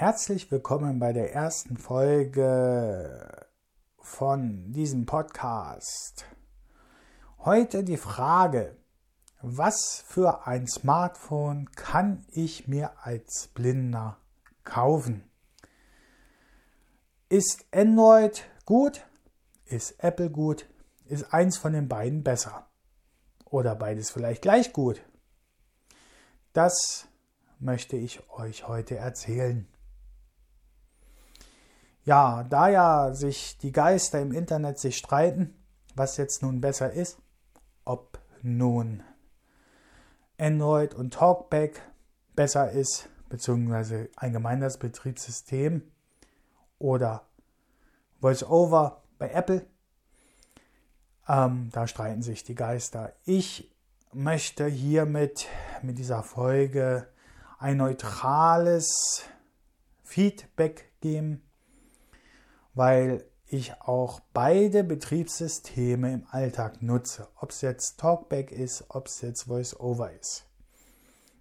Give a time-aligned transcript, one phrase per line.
[0.00, 3.48] Herzlich willkommen bei der ersten Folge
[3.98, 6.24] von diesem Podcast.
[7.40, 8.76] Heute die Frage,
[9.42, 14.18] was für ein Smartphone kann ich mir als Blinder
[14.62, 15.28] kaufen?
[17.28, 19.04] Ist Android gut?
[19.64, 20.68] Ist Apple gut?
[21.06, 22.68] Ist eins von den beiden besser?
[23.46, 25.02] Oder beides vielleicht gleich gut?
[26.52, 27.08] Das
[27.58, 29.66] möchte ich euch heute erzählen.
[32.08, 35.54] Ja, da ja sich die Geister im Internet sich streiten,
[35.94, 37.18] was jetzt nun besser ist,
[37.84, 39.02] ob nun
[40.38, 41.82] Android und Talkback
[42.34, 45.82] besser ist, beziehungsweise allgemein das Betriebssystem
[46.78, 47.26] oder
[48.20, 49.66] VoiceOver bei Apple.
[51.28, 53.12] Ähm, da streiten sich die Geister.
[53.26, 53.70] Ich
[54.14, 55.46] möchte hiermit
[55.82, 57.06] mit dieser Folge
[57.58, 59.24] ein neutrales
[60.04, 61.42] Feedback geben
[62.78, 67.26] weil ich auch beide Betriebssysteme im Alltag nutze.
[67.34, 70.46] Ob es jetzt Talkback ist, ob es jetzt VoiceOver ist.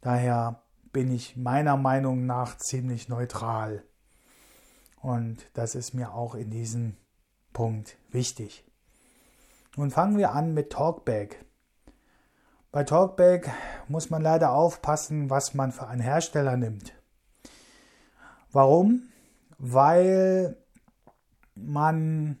[0.00, 3.82] Daher bin ich meiner Meinung nach ziemlich neutral.
[5.02, 6.96] Und das ist mir auch in diesem
[7.52, 8.64] Punkt wichtig.
[9.76, 11.44] Nun fangen wir an mit Talkback.
[12.70, 13.50] Bei Talkback
[13.88, 16.94] muss man leider aufpassen, was man für einen Hersteller nimmt.
[18.52, 19.08] Warum?
[19.58, 20.63] Weil
[21.54, 22.38] man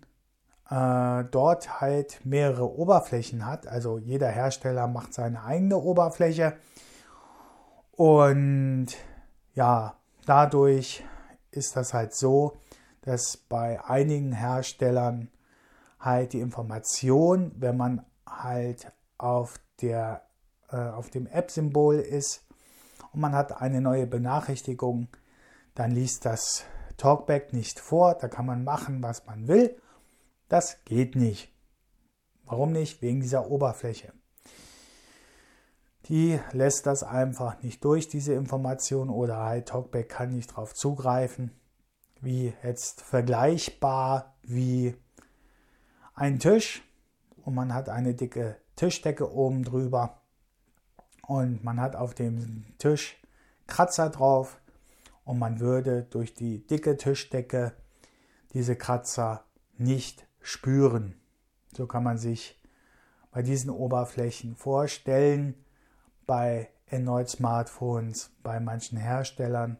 [0.70, 3.66] äh, dort halt mehrere Oberflächen hat.
[3.66, 6.56] Also jeder Hersteller macht seine eigene Oberfläche.
[7.92, 8.88] Und
[9.54, 11.04] ja, dadurch
[11.50, 12.56] ist das halt so,
[13.02, 15.30] dass bei einigen Herstellern
[16.00, 20.22] halt die Information, wenn man halt auf, der,
[20.70, 22.44] äh, auf dem App-Symbol ist
[23.12, 25.08] und man hat eine neue Benachrichtigung,
[25.74, 26.64] dann liest das
[26.96, 29.76] Talkback nicht vor, da kann man machen, was man will.
[30.48, 31.52] Das geht nicht.
[32.44, 33.02] Warum nicht?
[33.02, 34.12] Wegen dieser Oberfläche.
[36.06, 41.50] Die lässt das einfach nicht durch, diese Information, oder halt Talkback kann nicht darauf zugreifen.
[42.20, 44.96] Wie jetzt vergleichbar wie
[46.14, 46.82] ein Tisch
[47.44, 50.20] und man hat eine dicke Tischdecke oben drüber
[51.26, 53.20] und man hat auf dem Tisch
[53.66, 54.60] Kratzer drauf
[55.24, 57.72] und man würde durch die dicke Tischdecke
[58.52, 59.44] diese Kratzer
[59.76, 61.20] nicht spüren.
[61.76, 62.60] So kann man sich
[63.30, 65.54] bei diesen Oberflächen vorstellen,
[66.26, 69.78] bei erneut Smartphones, bei manchen Herstellern,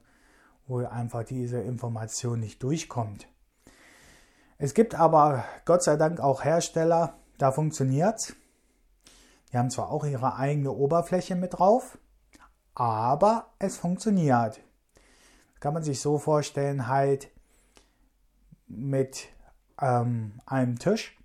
[0.66, 3.28] wo einfach diese Information nicht durchkommt.
[4.58, 8.36] Es gibt aber Gott sei Dank auch Hersteller, da funktioniert es.
[9.52, 11.98] Die haben zwar auch ihre eigene Oberfläche mit drauf,
[12.74, 14.60] aber es funktioniert
[15.64, 17.30] kann man sich so vorstellen, halt
[18.66, 19.28] mit
[19.80, 21.18] ähm, einem Tisch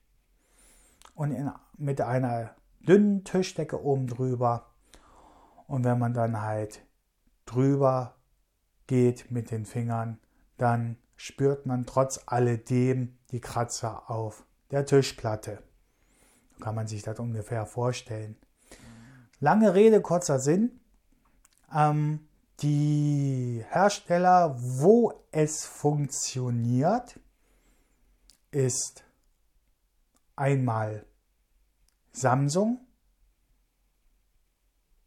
[1.13, 4.67] und in, mit einer dünnen Tischdecke oben drüber.
[5.67, 6.85] Und wenn man dann halt
[7.45, 8.15] drüber
[8.87, 10.19] geht mit den Fingern,
[10.55, 15.61] dann spürt man trotz alledem die Kratzer auf der Tischplatte.
[16.53, 18.37] So kann man sich das ungefähr vorstellen.
[19.41, 20.79] Lange Rede, kurzer Sinn.
[21.75, 22.28] Ähm,
[22.61, 27.19] die Hersteller, wo es funktioniert,
[28.51, 29.03] ist
[30.35, 31.05] einmal
[32.11, 32.85] Samsung,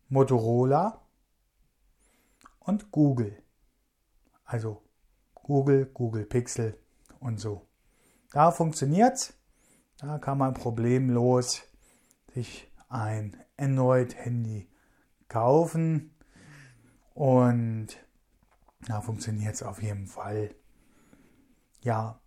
[0.08, 1.00] Motorola
[2.60, 3.42] und Google.
[4.44, 4.82] Also
[5.34, 6.78] Google, Google Pixel
[7.20, 7.66] und so.
[8.30, 9.34] Da funktioniert es.
[9.98, 11.62] Da kann man problemlos
[12.34, 14.68] sich ein Android-Handy
[15.28, 16.14] kaufen
[17.14, 17.88] und
[18.86, 20.54] da funktioniert es auf jeden Fall.
[21.80, 22.20] Ja,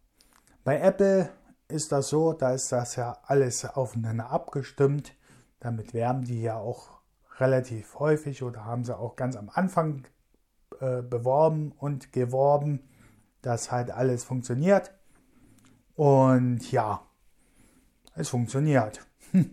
[0.63, 1.29] bei Apple
[1.67, 5.15] ist das so, da ist das ja alles aufeinander abgestimmt.
[5.59, 6.99] Damit werben die ja auch
[7.39, 10.05] relativ häufig oder haben sie auch ganz am Anfang
[10.79, 12.87] äh, beworben und geworben,
[13.41, 14.93] dass halt alles funktioniert.
[15.95, 17.05] Und ja,
[18.15, 19.05] es funktioniert.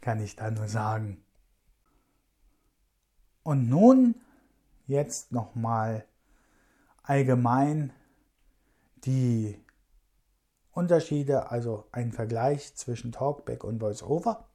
[0.00, 1.22] Kann ich da nur sagen.
[3.42, 4.14] Und nun
[4.90, 6.04] jetzt nochmal
[7.02, 7.92] allgemein
[9.04, 9.58] die
[10.72, 14.48] Unterschiede, also ein Vergleich zwischen Talkback und VoiceOver.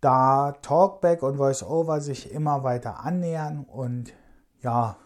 [0.00, 4.12] Da Talkback und VoiceOver sich immer weiter annähern und
[4.60, 4.96] ja,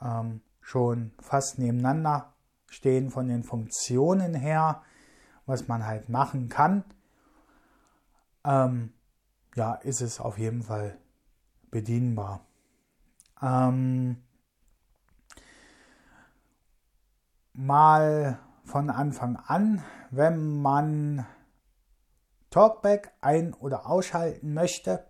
[0.00, 2.34] ähm, schon fast nebeneinander
[2.66, 4.82] stehen von den Funktionen her,
[5.46, 6.84] was man halt machen kann,
[8.44, 8.92] ähm,
[9.54, 10.98] ja, ist es auf jeden Fall
[11.70, 12.46] bedienbar.
[13.42, 14.22] Ähm,
[17.52, 21.26] mal von Anfang an, wenn man
[22.50, 25.06] Talkback ein- oder ausschalten möchte,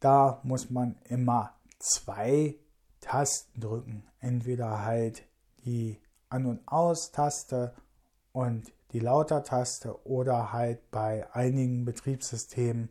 [0.00, 2.56] da muss man immer zwei
[3.00, 4.06] Tasten drücken.
[4.20, 5.26] Entweder halt
[5.64, 7.74] die An- und Aus-Taste
[8.32, 12.90] und die Lauter-Taste oder halt bei einigen Betriebssystemen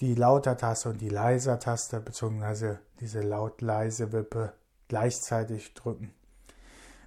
[0.00, 2.76] die Lauter-Taste und die Leiser-Taste bzw.
[3.00, 4.52] diese Laut-Leise-Wippe
[4.88, 6.14] gleichzeitig drücken.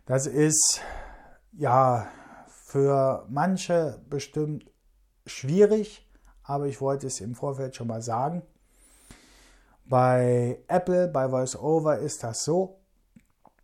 [0.06, 0.82] Das ist
[1.52, 2.08] ja
[2.48, 4.66] für manche bestimmt
[5.26, 6.10] schwierig,
[6.44, 8.42] aber ich wollte es im Vorfeld schon mal sagen.
[9.86, 12.80] Bei Apple, bei VoiceOver ist das so,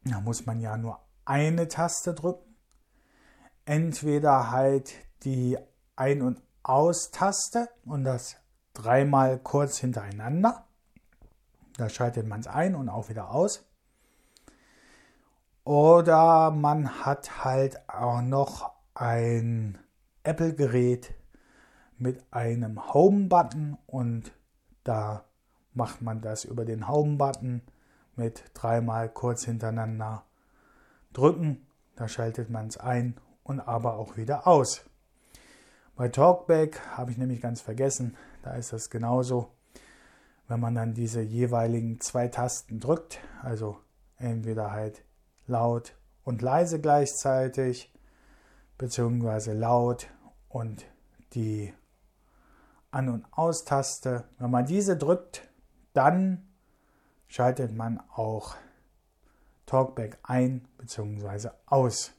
[0.04, 2.56] da muss man ja nur eine Taste drücken.
[3.66, 4.94] Entweder halt
[5.24, 5.58] die
[5.96, 8.36] Ein- und Aus-Taste und das
[8.76, 10.66] dreimal kurz hintereinander.
[11.78, 13.66] Da schaltet man es ein und auch wieder aus.
[15.64, 19.80] Oder man hat halt auch noch ein
[20.24, 21.16] Apple-Gerät
[21.98, 24.32] mit einem Home-Button und
[24.84, 25.26] da
[25.74, 27.62] macht man das über den Home-Button
[28.16, 30.24] mit dreimal kurz hintereinander
[31.14, 31.66] drücken.
[31.96, 34.86] Da schaltet man es ein und aber auch wieder aus.
[35.96, 39.52] Bei Talkback habe ich nämlich ganz vergessen, da ist das genauso.
[40.48, 43.80] Wenn man dann diese jeweiligen zwei Tasten drückt, also
[44.18, 45.04] entweder halt
[45.48, 47.92] laut und leise gleichzeitig,
[48.78, 50.08] beziehungsweise laut
[50.48, 50.86] und
[51.34, 51.74] die
[52.92, 54.26] An- und Aus-Taste.
[54.38, 55.50] Wenn man diese drückt,
[55.94, 56.48] dann
[57.28, 58.56] schaltet man auch
[59.66, 61.50] Talkback ein bzw.
[61.66, 62.14] aus.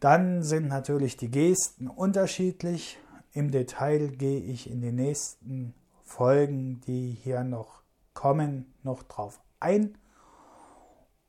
[0.00, 2.98] Dann sind natürlich die Gesten unterschiedlich.
[3.34, 7.82] Im Detail gehe ich in den nächsten Folgen, die hier noch
[8.14, 9.98] kommen, noch drauf ein.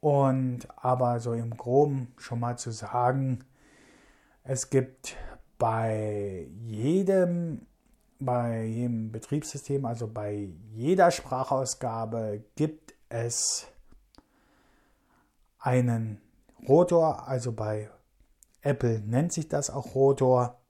[0.01, 3.43] Und aber so im Groben schon mal zu sagen,
[4.43, 5.17] es gibt
[5.57, 7.65] bei jedem,
[8.19, 13.65] bei jedem Betriebssystem, also bei jeder Sprachausgabe gibt es
[15.57, 16.21] einen
[16.67, 17.89] Rotor, also bei
[18.61, 20.61] Apple nennt sich das auch Rotor,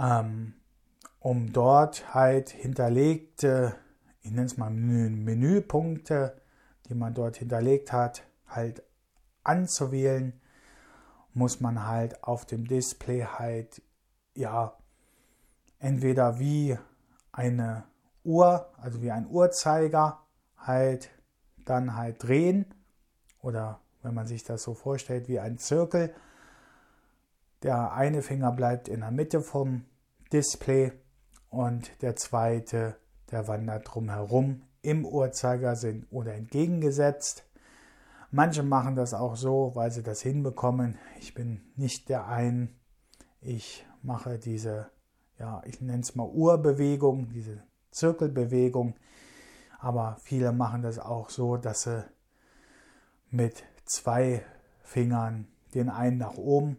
[0.00, 0.54] ähm,
[1.20, 3.74] um dort halt hinterlegte,
[4.22, 6.40] ich nenne es mal Menüpunkte,
[6.88, 8.82] die man dort hinterlegt hat, halt
[9.42, 10.40] anzuwählen,
[11.34, 13.82] muss man halt auf dem Display halt,
[14.34, 14.76] ja,
[15.78, 16.78] entweder wie
[17.32, 17.84] eine
[18.24, 20.20] Uhr, also wie ein Uhrzeiger,
[20.56, 21.10] halt
[21.64, 22.66] dann halt drehen
[23.40, 26.14] oder wenn man sich das so vorstellt wie ein Zirkel.
[27.62, 29.84] Der eine Finger bleibt in der Mitte vom
[30.32, 30.92] Display
[31.48, 32.96] und der zweite,
[33.30, 37.44] der wandert drumherum im Uhrzeigersinn oder entgegengesetzt.
[38.30, 40.98] Manche machen das auch so, weil sie das hinbekommen.
[41.18, 42.78] Ich bin nicht der einen.
[43.40, 44.90] Ich mache diese,
[45.38, 48.94] ja, ich nenne es mal Uhrbewegung, diese Zirkelbewegung.
[49.78, 52.04] Aber viele machen das auch so, dass sie
[53.30, 54.44] mit zwei
[54.82, 56.76] Fingern den einen nach oben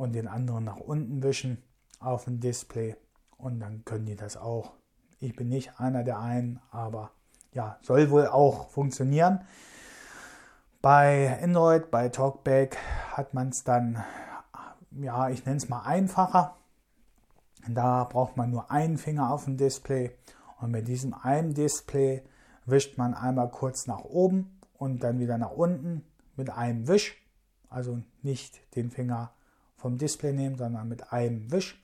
[0.00, 1.62] und den anderen nach unten wischen
[1.98, 2.96] auf dem Display.
[3.36, 4.72] Und dann können die das auch.
[5.18, 7.10] Ich bin nicht einer der einen, aber
[7.52, 9.42] ja, soll wohl auch funktionieren.
[10.80, 12.78] Bei Android, bei Talkback
[13.12, 14.02] hat man es dann,
[14.92, 16.56] ja, ich nenne es mal einfacher.
[17.68, 20.12] Da braucht man nur einen Finger auf dem Display
[20.62, 22.22] und mit diesem einen Display
[22.64, 27.22] wischt man einmal kurz nach oben und dann wieder nach unten mit einem Wisch.
[27.68, 29.32] Also nicht den Finger
[29.80, 31.82] vom Display nehmen, sondern mit einem Wisch.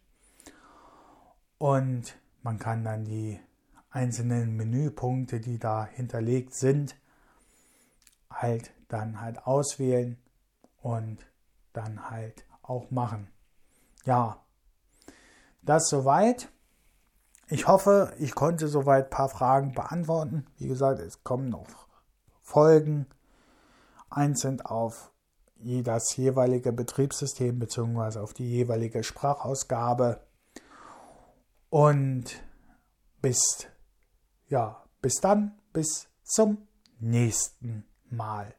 [1.57, 3.41] Und man kann dann die
[3.91, 6.95] einzelnen Menüpunkte, die da hinterlegt sind,
[8.31, 10.19] halt dann halt auswählen
[10.83, 11.27] und
[11.73, 13.29] dann halt auch machen.
[14.05, 14.45] Ja,
[15.63, 16.51] das soweit.
[17.49, 20.47] Ich hoffe, ich konnte soweit ein paar Fragen beantworten.
[20.59, 21.89] Wie gesagt, es kommen noch
[22.43, 23.07] Folgen
[24.11, 25.13] einzeln auf
[25.83, 28.19] das jeweilige Betriebssystem bzw.
[28.19, 30.21] auf die jeweilige Sprachausgabe.
[31.71, 32.43] Und
[33.21, 33.67] bis
[34.49, 36.67] ja, bis dann, bis zum
[37.01, 38.55] nächsten Mal.